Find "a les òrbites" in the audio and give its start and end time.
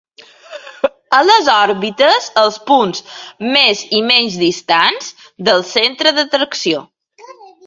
1.17-2.29